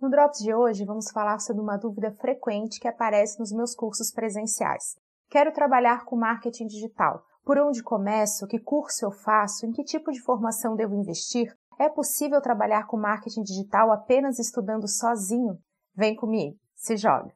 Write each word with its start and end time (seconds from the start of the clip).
No 0.00 0.08
Drops 0.08 0.38
de 0.38 0.54
hoje, 0.54 0.84
vamos 0.84 1.10
falar 1.10 1.40
sobre 1.40 1.60
uma 1.60 1.76
dúvida 1.76 2.12
frequente 2.12 2.78
que 2.78 2.86
aparece 2.86 3.36
nos 3.40 3.50
meus 3.50 3.74
cursos 3.74 4.12
presenciais. 4.12 4.96
Quero 5.28 5.52
trabalhar 5.52 6.04
com 6.04 6.14
marketing 6.14 6.66
digital. 6.66 7.24
Por 7.44 7.58
onde 7.58 7.82
começo? 7.82 8.46
Que 8.46 8.60
curso 8.60 9.04
eu 9.04 9.10
faço? 9.10 9.66
Em 9.66 9.72
que 9.72 9.82
tipo 9.82 10.12
de 10.12 10.22
formação 10.22 10.76
devo 10.76 10.94
investir? 10.94 11.52
É 11.80 11.88
possível 11.88 12.40
trabalhar 12.40 12.86
com 12.86 12.96
marketing 12.96 13.42
digital 13.42 13.90
apenas 13.90 14.38
estudando 14.38 14.86
sozinho? 14.86 15.58
Vem 15.96 16.14
comigo, 16.14 16.56
se 16.76 16.96
joga! 16.96 17.32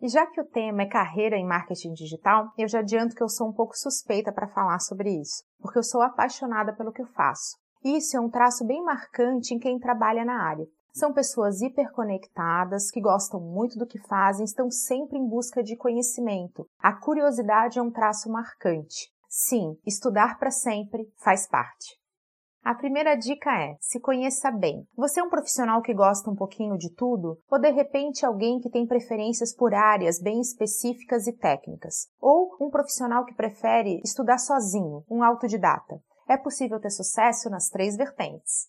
E 0.00 0.08
já 0.08 0.26
que 0.26 0.40
o 0.40 0.46
tema 0.46 0.82
é 0.82 0.86
carreira 0.86 1.36
em 1.36 1.46
marketing 1.46 1.92
digital, 1.92 2.48
eu 2.56 2.66
já 2.66 2.78
adianto 2.78 3.14
que 3.14 3.22
eu 3.22 3.28
sou 3.28 3.48
um 3.48 3.52
pouco 3.52 3.76
suspeita 3.76 4.32
para 4.32 4.48
falar 4.48 4.78
sobre 4.78 5.10
isso, 5.10 5.44
porque 5.60 5.78
eu 5.78 5.82
sou 5.82 6.00
apaixonada 6.00 6.74
pelo 6.74 6.90
que 6.90 7.02
eu 7.02 7.06
faço. 7.06 7.58
Isso 7.84 8.16
é 8.16 8.20
um 8.20 8.30
traço 8.30 8.66
bem 8.66 8.82
marcante 8.82 9.54
em 9.54 9.58
quem 9.58 9.78
trabalha 9.78 10.24
na 10.24 10.42
área. 10.42 10.66
São 10.92 11.12
pessoas 11.12 11.60
hiperconectadas, 11.60 12.90
que 12.90 13.00
gostam 13.00 13.40
muito 13.40 13.78
do 13.78 13.86
que 13.86 13.98
fazem, 14.08 14.44
estão 14.44 14.70
sempre 14.70 15.18
em 15.18 15.28
busca 15.28 15.62
de 15.62 15.76
conhecimento. 15.76 16.66
A 16.78 16.92
curiosidade 16.92 17.78
é 17.78 17.82
um 17.82 17.90
traço 17.90 18.30
marcante. 18.30 19.10
Sim, 19.28 19.76
estudar 19.86 20.38
para 20.38 20.50
sempre 20.50 21.06
faz 21.18 21.46
parte. 21.46 21.99
A 22.62 22.74
primeira 22.74 23.16
dica 23.16 23.50
é: 23.50 23.76
se 23.80 23.98
conheça 23.98 24.50
bem. 24.50 24.86
Você 24.94 25.18
é 25.18 25.22
um 25.22 25.30
profissional 25.30 25.80
que 25.80 25.94
gosta 25.94 26.30
um 26.30 26.36
pouquinho 26.36 26.76
de 26.76 26.94
tudo? 26.94 27.38
Ou 27.50 27.58
de 27.58 27.70
repente 27.70 28.24
alguém 28.24 28.60
que 28.60 28.70
tem 28.70 28.86
preferências 28.86 29.54
por 29.54 29.72
áreas 29.74 30.20
bem 30.20 30.40
específicas 30.40 31.26
e 31.26 31.32
técnicas? 31.32 32.08
Ou 32.20 32.56
um 32.60 32.68
profissional 32.68 33.24
que 33.24 33.34
prefere 33.34 34.00
estudar 34.04 34.38
sozinho, 34.38 35.02
um 35.10 35.22
autodidata? 35.22 36.00
É 36.28 36.36
possível 36.36 36.78
ter 36.78 36.90
sucesso 36.90 37.48
nas 37.48 37.68
três 37.68 37.96
vertentes. 37.96 38.68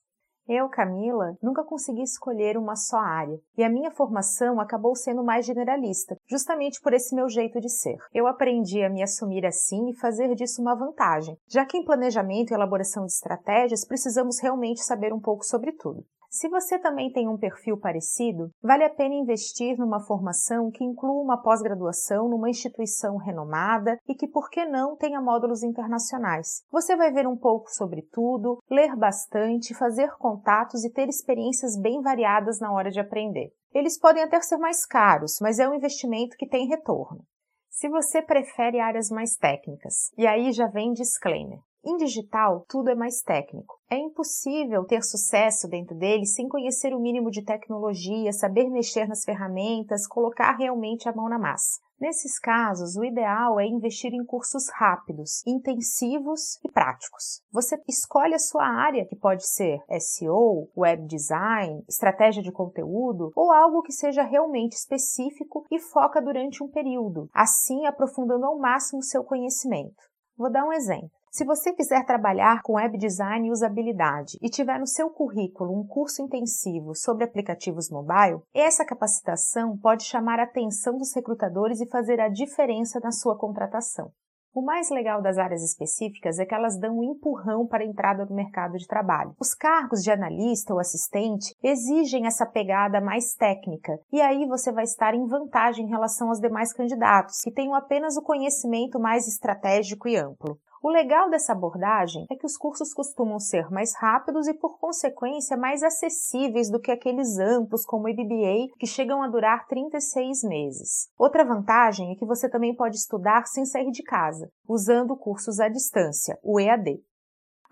Eu, 0.53 0.67
Camila, 0.67 1.37
nunca 1.41 1.63
consegui 1.63 2.01
escolher 2.01 2.57
uma 2.57 2.75
só 2.75 2.97
área, 2.97 3.39
e 3.57 3.63
a 3.63 3.69
minha 3.69 3.89
formação 3.89 4.59
acabou 4.59 4.93
sendo 4.97 5.23
mais 5.23 5.45
generalista, 5.45 6.17
justamente 6.27 6.81
por 6.81 6.93
esse 6.93 7.15
meu 7.15 7.29
jeito 7.29 7.57
de 7.61 7.69
ser. 7.69 7.95
Eu 8.13 8.27
aprendi 8.27 8.83
a 8.83 8.89
me 8.89 9.01
assumir 9.01 9.45
assim 9.45 9.87
e 9.87 9.95
fazer 9.95 10.35
disso 10.35 10.61
uma 10.61 10.75
vantagem, 10.75 11.37
já 11.47 11.65
que 11.65 11.77
em 11.77 11.85
planejamento 11.85 12.51
e 12.51 12.53
elaboração 12.53 13.05
de 13.05 13.13
estratégias 13.13 13.87
precisamos 13.87 14.41
realmente 14.41 14.83
saber 14.83 15.13
um 15.13 15.21
pouco 15.21 15.45
sobre 15.45 15.71
tudo. 15.71 16.03
Se 16.33 16.47
você 16.47 16.79
também 16.79 17.11
tem 17.11 17.27
um 17.27 17.37
perfil 17.37 17.77
parecido, 17.77 18.51
vale 18.63 18.85
a 18.85 18.89
pena 18.89 19.15
investir 19.15 19.77
numa 19.77 19.99
formação 19.99 20.71
que 20.71 20.81
inclua 20.81 21.21
uma 21.21 21.41
pós-graduação 21.41 22.29
numa 22.29 22.49
instituição 22.49 23.17
renomada 23.17 23.99
e 24.07 24.15
que, 24.15 24.29
por 24.29 24.49
que 24.49 24.63
não, 24.63 24.95
tenha 24.95 25.19
módulos 25.19 25.61
internacionais. 25.61 26.63
Você 26.71 26.95
vai 26.95 27.11
ver 27.11 27.27
um 27.27 27.35
pouco 27.35 27.69
sobre 27.69 28.03
tudo, 28.13 28.59
ler 28.71 28.95
bastante, 28.95 29.73
fazer 29.73 30.15
contatos 30.17 30.85
e 30.85 30.93
ter 30.93 31.09
experiências 31.09 31.77
bem 31.77 32.01
variadas 32.01 32.61
na 32.61 32.71
hora 32.71 32.89
de 32.89 33.01
aprender. 33.01 33.51
Eles 33.73 33.99
podem 33.99 34.23
até 34.23 34.39
ser 34.39 34.57
mais 34.57 34.85
caros, 34.85 35.35
mas 35.41 35.59
é 35.59 35.67
um 35.67 35.75
investimento 35.75 36.37
que 36.37 36.47
tem 36.47 36.65
retorno. 36.65 37.25
Se 37.69 37.89
você 37.89 38.21
prefere 38.21 38.79
áreas 38.79 39.09
mais 39.09 39.35
técnicas, 39.35 40.13
e 40.17 40.25
aí 40.25 40.53
já 40.53 40.67
vem 40.67 40.93
disclaimer. 40.93 41.59
Em 41.83 41.97
digital, 41.97 42.63
tudo 42.69 42.91
é 42.91 42.95
mais 42.95 43.21
técnico. 43.21 43.79
É 43.89 43.97
impossível 43.97 44.85
ter 44.85 45.01
sucesso 45.01 45.67
dentro 45.67 45.97
dele 45.97 46.27
sem 46.27 46.47
conhecer 46.47 46.93
o 46.93 46.99
mínimo 46.99 47.31
de 47.31 47.43
tecnologia, 47.43 48.31
saber 48.31 48.69
mexer 48.69 49.07
nas 49.07 49.23
ferramentas, 49.23 50.05
colocar 50.05 50.55
realmente 50.57 51.09
a 51.09 51.15
mão 51.15 51.27
na 51.27 51.39
massa. 51.39 51.79
Nesses 51.99 52.37
casos, 52.39 52.95
o 52.95 53.03
ideal 53.03 53.59
é 53.59 53.65
investir 53.65 54.13
em 54.13 54.23
cursos 54.23 54.69
rápidos, 54.73 55.41
intensivos 55.45 56.59
e 56.63 56.71
práticos. 56.71 57.41
Você 57.51 57.79
escolhe 57.87 58.35
a 58.35 58.39
sua 58.39 58.63
área, 58.63 59.05
que 59.05 59.15
pode 59.15 59.47
ser 59.47 59.79
SEO, 59.99 60.69
web 60.77 61.07
design, 61.07 61.83
estratégia 61.89 62.43
de 62.43 62.51
conteúdo 62.51 63.31
ou 63.35 63.51
algo 63.51 63.81
que 63.81 63.91
seja 63.91 64.23
realmente 64.23 64.73
específico 64.73 65.65
e 65.71 65.79
foca 65.79 66.21
durante 66.21 66.63
um 66.63 66.67
período, 66.67 67.27
assim 67.33 67.87
aprofundando 67.87 68.45
ao 68.45 68.59
máximo 68.59 69.01
seu 69.01 69.23
conhecimento. 69.23 70.01
Vou 70.37 70.51
dar 70.51 70.65
um 70.65 70.73
exemplo. 70.73 71.20
Se 71.33 71.45
você 71.45 71.71
quiser 71.71 72.05
trabalhar 72.05 72.61
com 72.61 72.73
web 72.73 72.97
design 72.97 73.47
e 73.47 73.51
usabilidade 73.51 74.37
e 74.41 74.49
tiver 74.49 74.77
no 74.77 74.85
seu 74.85 75.09
currículo 75.09 75.73
um 75.73 75.87
curso 75.87 76.21
intensivo 76.21 76.93
sobre 76.93 77.23
aplicativos 77.23 77.89
mobile, 77.89 78.41
essa 78.53 78.83
capacitação 78.83 79.77
pode 79.77 80.03
chamar 80.03 80.41
a 80.41 80.43
atenção 80.43 80.97
dos 80.97 81.15
recrutadores 81.15 81.79
e 81.79 81.89
fazer 81.89 82.19
a 82.19 82.27
diferença 82.27 82.99
na 83.01 83.13
sua 83.13 83.37
contratação. 83.37 84.11
O 84.53 84.61
mais 84.61 84.89
legal 84.89 85.21
das 85.21 85.37
áreas 85.37 85.63
específicas 85.63 86.37
é 86.37 86.45
que 86.45 86.53
elas 86.53 86.77
dão 86.77 86.97
um 86.97 87.03
empurrão 87.13 87.65
para 87.65 87.81
a 87.81 87.87
entrada 87.87 88.25
no 88.25 88.35
mercado 88.35 88.77
de 88.77 88.85
trabalho. 88.85 89.33
Os 89.39 89.53
cargos 89.53 90.03
de 90.03 90.11
analista 90.11 90.73
ou 90.73 90.81
assistente 90.81 91.55
exigem 91.63 92.27
essa 92.27 92.45
pegada 92.45 92.99
mais 92.99 93.33
técnica, 93.35 93.97
e 94.11 94.19
aí 94.19 94.45
você 94.45 94.69
vai 94.69 94.83
estar 94.83 95.15
em 95.15 95.25
vantagem 95.25 95.85
em 95.85 95.89
relação 95.89 96.27
aos 96.27 96.41
demais 96.41 96.73
candidatos, 96.73 97.39
que 97.39 97.53
tenham 97.53 97.73
apenas 97.73 98.17
o 98.17 98.21
conhecimento 98.21 98.99
mais 98.99 99.29
estratégico 99.29 100.09
e 100.09 100.17
amplo. 100.17 100.59
O 100.83 100.89
legal 100.89 101.29
dessa 101.29 101.51
abordagem 101.51 102.25
é 102.27 102.35
que 102.35 102.45
os 102.45 102.57
cursos 102.57 102.91
costumam 102.91 103.39
ser 103.39 103.69
mais 103.69 103.93
rápidos 103.95 104.47
e, 104.47 104.53
por 104.55 104.79
consequência, 104.79 105.55
mais 105.55 105.83
acessíveis 105.83 106.71
do 106.71 106.79
que 106.79 106.89
aqueles 106.89 107.37
amplos 107.37 107.85
como 107.85 108.07
o 108.07 108.09
MBA, 108.09 108.73
que 108.79 108.87
chegam 108.87 109.21
a 109.21 109.27
durar 109.27 109.67
36 109.67 110.43
meses. 110.43 111.07
Outra 111.19 111.45
vantagem 111.45 112.11
é 112.11 112.15
que 112.15 112.25
você 112.25 112.49
também 112.49 112.75
pode 112.75 112.95
estudar 112.95 113.45
sem 113.45 113.63
sair 113.63 113.91
de 113.91 114.01
casa, 114.01 114.51
usando 114.67 115.15
cursos 115.15 115.59
à 115.59 115.69
distância, 115.69 116.39
o 116.41 116.59
EAD. 116.59 116.99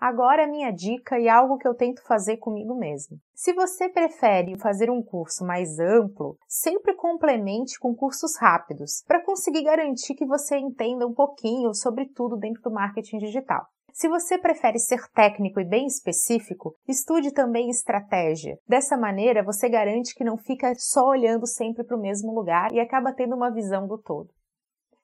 Agora 0.00 0.44
a 0.44 0.48
minha 0.48 0.70
dica 0.70 1.18
e 1.18 1.28
algo 1.28 1.58
que 1.58 1.68
eu 1.68 1.74
tento 1.74 2.02
fazer 2.06 2.38
comigo 2.38 2.74
mesmo. 2.74 3.18
Se 3.34 3.52
você 3.52 3.86
prefere 3.86 4.58
fazer 4.58 4.90
um 4.90 5.02
curso 5.02 5.44
mais 5.44 5.78
amplo, 5.78 6.38
sempre 6.48 6.94
complemente 6.94 7.78
com 7.78 7.94
cursos 7.94 8.34
rápidos, 8.38 9.04
para 9.06 9.22
conseguir 9.22 9.62
garantir 9.62 10.14
que 10.14 10.24
você 10.24 10.56
entenda 10.56 11.06
um 11.06 11.12
pouquinho 11.12 11.74
sobre 11.74 12.06
tudo 12.06 12.38
dentro 12.38 12.62
do 12.62 12.70
marketing 12.70 13.18
digital. 13.18 13.66
Se 13.92 14.08
você 14.08 14.38
prefere 14.38 14.78
ser 14.78 15.06
técnico 15.14 15.60
e 15.60 15.68
bem 15.68 15.86
específico, 15.86 16.74
estude 16.88 17.30
também 17.30 17.68
estratégia. 17.68 18.58
Dessa 18.66 18.96
maneira, 18.96 19.44
você 19.44 19.68
garante 19.68 20.14
que 20.14 20.24
não 20.24 20.38
fica 20.38 20.72
só 20.78 21.08
olhando 21.08 21.46
sempre 21.46 21.84
para 21.84 21.96
o 21.98 22.00
mesmo 22.00 22.32
lugar 22.32 22.72
e 22.72 22.80
acaba 22.80 23.12
tendo 23.12 23.36
uma 23.36 23.52
visão 23.52 23.86
do 23.86 23.98
todo. 23.98 24.30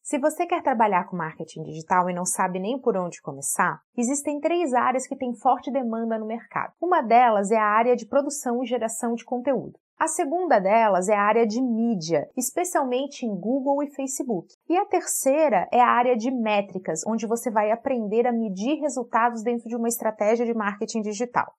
Se 0.06 0.20
você 0.20 0.46
quer 0.46 0.62
trabalhar 0.62 1.08
com 1.08 1.16
marketing 1.16 1.64
digital 1.64 2.08
e 2.08 2.14
não 2.14 2.24
sabe 2.24 2.60
nem 2.60 2.78
por 2.78 2.96
onde 2.96 3.20
começar, 3.20 3.80
existem 3.98 4.38
três 4.38 4.72
áreas 4.72 5.04
que 5.04 5.16
têm 5.16 5.34
forte 5.34 5.68
demanda 5.68 6.16
no 6.16 6.24
mercado. 6.24 6.72
Uma 6.80 7.02
delas 7.02 7.50
é 7.50 7.56
a 7.56 7.64
área 7.64 7.96
de 7.96 8.06
produção 8.06 8.62
e 8.62 8.66
geração 8.66 9.14
de 9.14 9.24
conteúdo. 9.24 9.76
A 9.98 10.06
segunda 10.06 10.60
delas 10.60 11.08
é 11.08 11.16
a 11.16 11.22
área 11.22 11.44
de 11.44 11.60
mídia, 11.60 12.30
especialmente 12.36 13.26
em 13.26 13.34
Google 13.34 13.82
e 13.82 13.90
Facebook. 13.90 14.54
E 14.68 14.76
a 14.76 14.86
terceira 14.86 15.66
é 15.72 15.80
a 15.80 15.88
área 15.88 16.16
de 16.16 16.30
métricas, 16.30 17.02
onde 17.04 17.26
você 17.26 17.50
vai 17.50 17.72
aprender 17.72 18.28
a 18.28 18.32
medir 18.32 18.78
resultados 18.78 19.42
dentro 19.42 19.68
de 19.68 19.74
uma 19.74 19.88
estratégia 19.88 20.46
de 20.46 20.54
marketing 20.54 21.00
digital. 21.00 21.52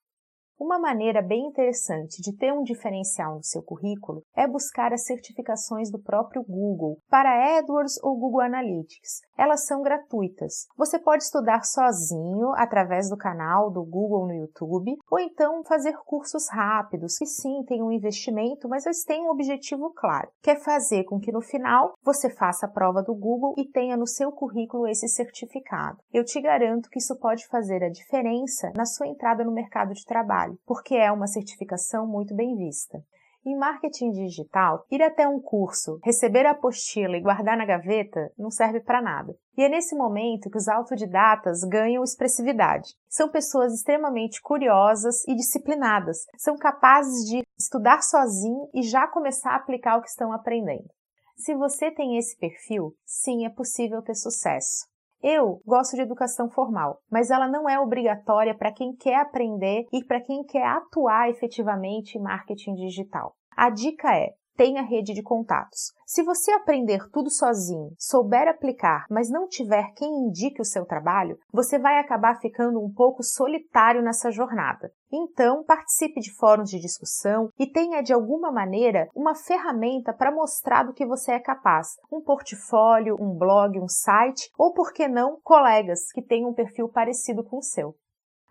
Uma 0.59 0.79
maneira 0.79 1.22
bem 1.22 1.45
interessante 1.45 2.19
de 2.19 2.35
ter 2.35 2.51
um 2.51 2.63
diferencial 2.63 3.35
no 3.35 3.44
seu 3.44 3.62
currículo 3.62 4.23
é 4.35 4.47
buscar 4.47 4.91
as 4.91 5.06
certificações 5.06 5.91
do 5.91 6.00
próprio 6.00 6.44
Google 6.44 6.97
para 7.07 7.59
AdWords 7.59 8.01
ou 8.01 8.18
Google 8.18 8.41
Analytics. 8.41 9.22
Elas 9.38 9.67
são 9.67 9.84
gratuitas. 9.84 10.66
Você 10.75 10.97
pode 10.97 11.23
estudar 11.23 11.63
sozinho 11.63 12.53
através 12.56 13.07
do 13.07 13.16
canal 13.16 13.69
do 13.69 13.84
Google 13.84 14.25
no 14.25 14.34
YouTube 14.34 14.97
ou 15.12 15.19
então 15.19 15.63
fazer 15.63 15.96
cursos 16.03 16.50
rápidos 16.50 17.19
que 17.19 17.28
sim 17.28 17.63
têm 17.67 17.84
um 17.84 17.91
investimento, 17.91 18.67
mas 18.67 18.84
eles 18.84 19.03
têm 19.03 19.28
um 19.28 19.29
objetivo 19.29 19.94
claro, 19.96 20.28
que 20.41 20.50
é 20.50 20.56
fazer 20.56 21.03
com 21.03 21.19
que 21.19 21.31
no 21.31 21.41
final 21.41 21.94
você 22.03 22.31
faça 22.31 22.66
a 22.66 22.69
prova 22.69 23.03
do 23.03 23.13
Google 23.13 23.53
e 23.59 23.69
tenha 23.69 23.96
no 23.96 24.07
seu 24.07 24.31
currículo 24.31 24.88
esse 24.88 25.07
certificado. 25.07 26.00
Eu 26.12 26.25
te 26.25 26.41
garanto 26.41 26.90
que 26.90 26.97
isso 26.97 27.16
pode 27.19 27.46
fazer 27.47 27.84
a 27.84 27.91
diferença 27.91 28.72
na 28.75 28.85
sua 28.85 29.06
entrada 29.06 29.44
no 29.44 29.51
mercado 29.51 29.93
de 29.93 30.03
trabalho 30.03 30.47
trabalho, 30.47 30.59
porque 30.66 30.96
é 30.96 31.11
uma 31.11 31.28
certificação 31.28 32.08
muito 32.08 32.34
bem 32.35 32.55
vista. 32.55 33.03
Em 33.46 33.58
marketing 33.58 34.11
digital, 34.11 34.85
ir 34.91 35.02
até 35.02 35.26
um 35.26 35.40
curso, 35.40 35.99
receber 36.03 36.46
a 36.46 36.52
apostila 36.52 37.16
e 37.16 37.22
guardar 37.22 37.55
na 37.55 37.66
gaveta 37.66 38.29
não 38.38 38.52
serve 38.52 38.82
para 38.82 39.02
nada. 39.02 39.34
E 39.58 39.64
é 39.64 39.70
nesse 39.70 39.96
momento 39.96 40.49
que 40.49 40.58
os 40.58 40.67
autodidatas 40.67 41.61
ganham 41.61 42.03
expressividade. 42.03 42.90
São 43.08 43.29
pessoas 43.29 43.73
extremamente 43.73 44.41
curiosas 44.41 45.26
e 45.26 45.34
disciplinadas. 45.34 46.26
São 46.38 46.58
capazes 46.58 47.23
de 47.26 47.41
estudar 47.58 48.02
sozinho 48.02 48.70
e 48.73 48.82
já 48.82 49.08
começar 49.08 49.52
a 49.52 49.55
aplicar 49.55 49.97
o 49.97 50.02
que 50.02 50.09
estão 50.09 50.34
aprendendo. 50.34 50.90
Se 51.38 51.55
você 51.55 51.90
tem 51.90 52.17
esse 52.17 52.38
perfil, 52.38 52.93
sim, 53.05 53.46
é 53.46 53.50
possível 53.50 54.02
ter 54.02 54.16
sucesso. 54.16 54.88
Eu 55.22 55.61
gosto 55.66 55.96
de 55.96 56.02
educação 56.02 56.49
formal, 56.49 57.02
mas 57.09 57.31
ela 57.31 57.47
não 57.47 57.67
é 57.67 57.79
obrigatória 57.79 58.55
para 58.55 58.72
quem 58.72 58.96
quer 58.96 59.19
aprender 59.19 59.85
e 59.91 60.03
para 60.03 60.22
quem 60.22 60.43
quer 60.43 60.66
atuar 60.66 61.29
efetivamente 61.29 62.17
em 62.17 62.22
marketing 62.22 62.75
digital. 62.75 63.35
A 63.55 63.69
dica 63.69 64.16
é: 64.16 64.34
tenha 64.57 64.81
rede 64.81 65.13
de 65.13 65.21
contatos. 65.21 65.93
Se 66.05 66.23
você 66.23 66.51
aprender 66.51 67.07
tudo 67.11 67.29
sozinho, 67.29 67.91
souber 67.97 68.47
aplicar, 68.47 69.05
mas 69.09 69.29
não 69.29 69.47
tiver 69.47 69.93
quem 69.93 70.09
indique 70.09 70.59
o 70.59 70.65
seu 70.65 70.85
trabalho, 70.85 71.37
você 71.53 71.77
vai 71.77 71.99
acabar 71.99 72.39
ficando 72.41 72.83
um 72.83 72.91
pouco 72.91 73.21
solitário 73.21 74.01
nessa 74.01 74.31
jornada. 74.31 74.91
Então, 75.13 75.63
participe 75.63 76.19
de 76.19 76.33
fóruns 76.33 76.69
de 76.69 76.79
discussão 76.79 77.49
e 77.57 77.67
tenha 77.67 78.01
de 78.01 78.11
alguma 78.11 78.51
maneira 78.51 79.07
uma 79.15 79.35
ferramenta 79.35 80.11
para 80.11 80.33
mostrar 80.33 80.83
do 80.83 80.93
que 80.93 81.05
você 81.05 81.33
é 81.33 81.39
capaz. 81.39 81.95
Um 82.11 82.21
portfólio, 82.21 83.15
um 83.19 83.37
blog, 83.37 83.79
um 83.79 83.87
site 83.87 84.49
ou, 84.57 84.73
por 84.73 84.91
que 84.91 85.07
não, 85.07 85.39
colegas 85.43 86.11
que 86.11 86.21
tenham 86.21 86.49
um 86.49 86.53
perfil 86.53 86.89
parecido 86.89 87.43
com 87.43 87.57
o 87.57 87.63
seu. 87.63 87.95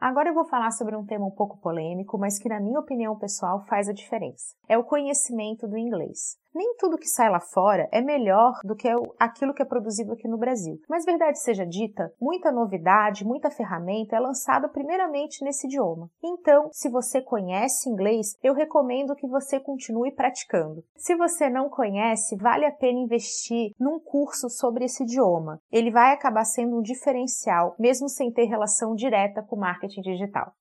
Agora 0.07 0.29
eu 0.29 0.35
vou 0.35 0.45
falar 0.45 0.71
sobre 0.71 0.95
um 0.95 1.05
tema 1.05 1.27
um 1.27 1.33
pouco 1.33 1.59
polêmico, 1.59 2.17
mas 2.17 2.39
que, 2.39 2.49
na 2.49 2.61
minha 2.61 2.79
opinião 2.79 3.19
pessoal, 3.19 3.65
faz 3.67 3.89
a 3.89 3.93
diferença. 3.93 4.55
É 4.69 4.79
o 4.79 4.85
conhecimento 4.85 5.67
do 5.67 5.77
inglês. 5.77 6.39
Nem 6.57 6.75
tudo 6.79 6.97
que 6.97 7.07
sai 7.07 7.29
lá 7.29 7.39
fora 7.39 7.87
é 7.93 8.01
melhor 8.01 8.61
do 8.65 8.75
que 8.75 8.89
aquilo 9.19 9.53
que 9.53 9.61
é 9.61 9.67
produzido 9.67 10.15
aqui 10.15 10.27
no 10.27 10.39
Brasil. 10.39 10.81
Mas 10.89 11.05
verdade 11.05 11.39
seja 11.39 11.67
dita, 11.67 12.11
muita 12.19 12.51
novidade, 12.51 13.27
muita 13.27 13.51
ferramenta 13.51 14.17
é 14.17 14.21
lançada 14.21 14.67
primeiramente 14.67 15.45
nesse 15.45 15.67
idioma. 15.67 16.09
Então, 16.25 16.71
se 16.73 16.89
você 16.89 17.21
conhece 17.21 17.91
inglês, 17.91 18.39
eu 18.43 18.55
recomendo 18.55 19.15
que 19.15 19.29
você 19.29 19.61
continue 19.61 20.11
praticando. 20.11 20.83
Se 20.97 21.15
você 21.15 21.51
não 21.51 21.69
conhece, 21.69 22.35
vale 22.37 22.65
a 22.65 22.73
pena 22.73 23.01
investir 23.01 23.73
num 23.79 24.01
curso 24.01 24.49
sobre 24.49 24.87
esse 24.87 25.03
idioma. 25.03 25.61
Ele 25.71 25.91
vai 25.91 26.15
acabar 26.15 26.47
sendo 26.47 26.79
um 26.79 26.81
diferencial, 26.81 27.75
mesmo 27.79 28.09
sem 28.09 28.33
ter 28.33 28.47
relação 28.47 28.95
direta 28.95 29.43
com 29.43 29.57
marketing 29.57 30.01
digital. 30.01 30.55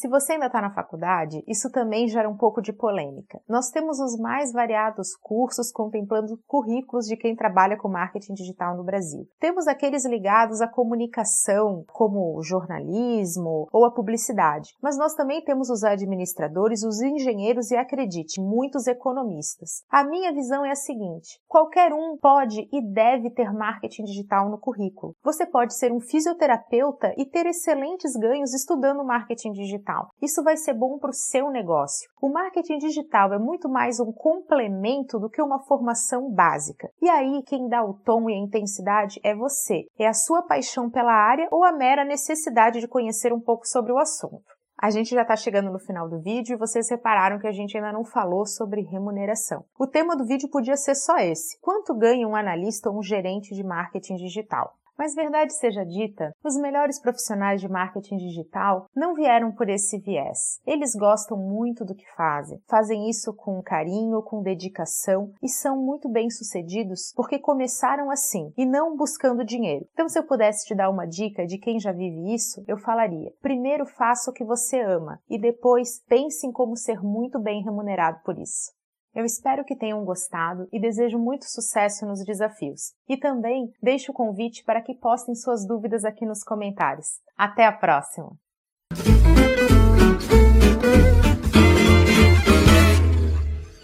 Se 0.00 0.08
você 0.08 0.32
ainda 0.32 0.46
está 0.46 0.62
na 0.62 0.72
faculdade, 0.72 1.44
isso 1.46 1.70
também 1.70 2.08
gera 2.08 2.26
um 2.26 2.34
pouco 2.34 2.62
de 2.62 2.72
polêmica. 2.72 3.38
Nós 3.46 3.68
temos 3.68 4.00
os 4.00 4.18
mais 4.18 4.50
variados 4.50 5.14
cursos 5.14 5.70
contemplando 5.70 6.40
currículos 6.46 7.04
de 7.04 7.18
quem 7.18 7.36
trabalha 7.36 7.76
com 7.76 7.86
marketing 7.86 8.32
digital 8.32 8.78
no 8.78 8.82
Brasil. 8.82 9.28
Temos 9.38 9.66
aqueles 9.68 10.06
ligados 10.06 10.62
à 10.62 10.66
comunicação, 10.66 11.84
como 11.88 12.34
o 12.34 12.42
jornalismo 12.42 13.68
ou 13.70 13.84
a 13.84 13.90
publicidade, 13.90 14.70
mas 14.82 14.96
nós 14.96 15.12
também 15.12 15.44
temos 15.44 15.68
os 15.68 15.84
administradores, 15.84 16.82
os 16.82 17.02
engenheiros 17.02 17.70
e, 17.70 17.76
acredite, 17.76 18.40
muitos 18.40 18.86
economistas. 18.86 19.84
A 19.90 20.02
minha 20.02 20.32
visão 20.32 20.64
é 20.64 20.70
a 20.70 20.76
seguinte: 20.76 21.38
qualquer 21.46 21.92
um 21.92 22.16
pode 22.16 22.66
e 22.72 22.80
deve 22.90 23.28
ter 23.28 23.52
marketing 23.52 24.04
digital 24.04 24.48
no 24.48 24.56
currículo. 24.56 25.14
Você 25.22 25.44
pode 25.44 25.76
ser 25.76 25.92
um 25.92 26.00
fisioterapeuta 26.00 27.12
e 27.18 27.26
ter 27.26 27.44
excelentes 27.44 28.14
ganhos 28.14 28.54
estudando 28.54 29.04
marketing 29.04 29.52
digital 29.52 29.89
digital. 29.90 30.10
Isso 30.22 30.42
vai 30.42 30.56
ser 30.56 30.74
bom 30.74 30.98
para 30.98 31.10
o 31.10 31.14
seu 31.14 31.50
negócio. 31.50 32.08
O 32.20 32.28
marketing 32.28 32.78
digital 32.78 33.32
é 33.32 33.38
muito 33.38 33.68
mais 33.68 33.98
um 33.98 34.12
complemento 34.12 35.18
do 35.18 35.28
que 35.28 35.42
uma 35.42 35.60
formação 35.60 36.30
básica. 36.30 36.88
E 37.00 37.08
aí, 37.08 37.42
quem 37.46 37.68
dá 37.68 37.84
o 37.84 37.94
tom 37.94 38.28
e 38.28 38.34
a 38.34 38.38
intensidade 38.38 39.20
é 39.24 39.34
você. 39.34 39.84
É 39.98 40.06
a 40.06 40.14
sua 40.14 40.42
paixão 40.42 40.90
pela 40.90 41.12
área 41.12 41.48
ou 41.50 41.64
a 41.64 41.72
mera 41.72 42.04
necessidade 42.04 42.80
de 42.80 42.88
conhecer 42.88 43.32
um 43.32 43.40
pouco 43.40 43.66
sobre 43.66 43.92
o 43.92 43.98
assunto. 43.98 44.44
A 44.82 44.88
gente 44.88 45.10
já 45.10 45.22
está 45.22 45.36
chegando 45.36 45.70
no 45.70 45.78
final 45.78 46.08
do 46.08 46.22
vídeo 46.22 46.54
e 46.54 46.58
vocês 46.58 46.88
repararam 46.88 47.38
que 47.38 47.46
a 47.46 47.52
gente 47.52 47.76
ainda 47.76 47.92
não 47.92 48.02
falou 48.02 48.46
sobre 48.46 48.80
remuneração. 48.80 49.62
O 49.78 49.86
tema 49.86 50.16
do 50.16 50.24
vídeo 50.24 50.48
podia 50.48 50.76
ser 50.76 50.94
só 50.94 51.18
esse: 51.18 51.58
quanto 51.60 51.94
ganha 51.94 52.26
um 52.26 52.34
analista 52.34 52.88
ou 52.88 52.98
um 52.98 53.02
gerente 53.02 53.54
de 53.54 53.62
marketing 53.62 54.14
digital? 54.14 54.72
Mas 55.00 55.14
verdade 55.14 55.54
seja 55.54 55.82
dita, 55.82 56.30
os 56.44 56.58
melhores 56.58 57.00
profissionais 57.00 57.58
de 57.58 57.66
marketing 57.66 58.18
digital 58.18 58.84
não 58.94 59.14
vieram 59.14 59.50
por 59.50 59.66
esse 59.70 59.98
viés. 59.98 60.60
Eles 60.66 60.94
gostam 60.94 61.38
muito 61.38 61.86
do 61.86 61.94
que 61.94 62.04
fazem, 62.14 62.60
fazem 62.68 63.08
isso 63.08 63.32
com 63.34 63.62
carinho, 63.62 64.20
com 64.22 64.42
dedicação 64.42 65.32
e 65.42 65.48
são 65.48 65.82
muito 65.82 66.06
bem-sucedidos 66.06 67.14
porque 67.16 67.38
começaram 67.38 68.10
assim 68.10 68.52
e 68.58 68.66
não 68.66 68.94
buscando 68.94 69.42
dinheiro. 69.42 69.86
Então, 69.94 70.06
se 70.06 70.18
eu 70.18 70.26
pudesse 70.26 70.66
te 70.66 70.74
dar 70.74 70.90
uma 70.90 71.06
dica 71.06 71.46
de 71.46 71.56
quem 71.56 71.80
já 71.80 71.92
vive 71.92 72.34
isso, 72.34 72.62
eu 72.68 72.76
falaria: 72.76 73.32
primeiro 73.40 73.86
faça 73.86 74.30
o 74.30 74.34
que 74.34 74.44
você 74.44 74.82
ama 74.82 75.18
e 75.30 75.40
depois 75.40 76.04
pense 76.10 76.46
em 76.46 76.52
como 76.52 76.76
ser 76.76 77.00
muito 77.00 77.40
bem 77.40 77.64
remunerado 77.64 78.20
por 78.22 78.38
isso. 78.38 78.78
Eu 79.14 79.24
espero 79.24 79.64
que 79.64 79.76
tenham 79.76 80.04
gostado 80.04 80.68
e 80.72 80.80
desejo 80.80 81.18
muito 81.18 81.44
sucesso 81.44 82.06
nos 82.06 82.24
desafios. 82.24 82.92
E 83.08 83.16
também 83.16 83.72
deixo 83.82 84.12
o 84.12 84.14
convite 84.14 84.64
para 84.64 84.80
que 84.80 84.94
postem 84.94 85.34
suas 85.34 85.66
dúvidas 85.66 86.04
aqui 86.04 86.24
nos 86.24 86.44
comentários. 86.44 87.20
Até 87.36 87.64
a 87.64 87.72
próxima! 87.72 88.38